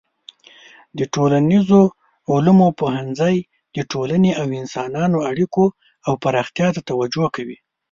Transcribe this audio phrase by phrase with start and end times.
[0.97, 1.81] د ټولنیزو
[2.33, 3.37] علومو پوهنځی
[3.75, 5.65] د ټولنې او انسانانو اړیکو
[6.07, 7.57] او پراختیا ته توجه کوي.